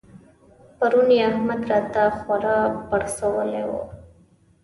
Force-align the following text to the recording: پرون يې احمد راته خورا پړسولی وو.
پرون 0.77 1.09
يې 1.15 1.21
احمد 1.29 1.61
راته 1.71 2.03
خورا 2.17 2.57
پړسولی 2.87 3.63
وو. 3.69 3.81